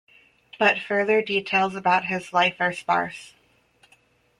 But 0.57 0.79
further 0.79 1.21
details 1.21 1.75
about 1.75 2.05
his 2.05 2.33
life 2.33 2.55
are 2.59 2.73
sparse. 2.73 3.35